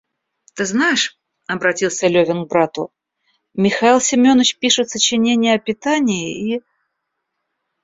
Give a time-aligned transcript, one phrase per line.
[0.55, 2.91] Ты знаешь,— обратился Левин к брату,—
[3.53, 6.63] Михаил Семеныч пишет сочинение о питании и...